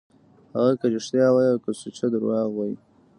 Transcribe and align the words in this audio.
هغه 0.55 0.71
که 0.79 0.85
رښتيا 0.95 1.27
وي 1.35 1.45
او 1.51 1.57
که 1.63 1.71
سوچه 1.81 2.05
درواغ 2.13 2.47
وي. 2.57 2.73